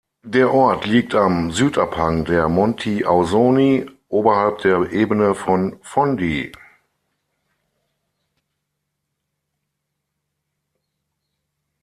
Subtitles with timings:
[0.25, 6.51] Der Ort liegt am Südabhang der Monti Ausoni, oberhalb der Ebene von Fondi.